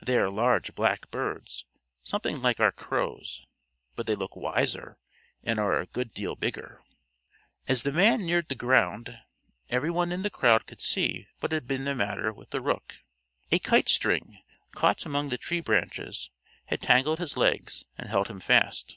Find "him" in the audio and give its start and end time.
18.28-18.40